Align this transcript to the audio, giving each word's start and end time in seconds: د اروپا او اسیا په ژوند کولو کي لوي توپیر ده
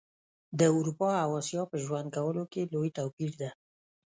د 0.59 0.61
اروپا 0.77 1.09
او 1.25 1.31
اسیا 1.41 1.63
په 1.71 1.75
ژوند 1.83 2.07
کولو 2.15 2.43
کي 2.51 2.61
لوي 2.73 2.89
توپیر 2.97 3.31
ده 3.41 3.49